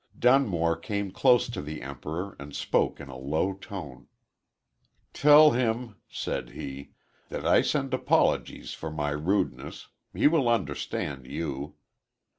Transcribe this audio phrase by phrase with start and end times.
[0.17, 4.07] Dunmore came close to the Emperor and spoke in a low tone.
[5.13, 6.93] "Tell him," said he,
[7.29, 11.75] "that I send apologies for my rudeness he will understand you.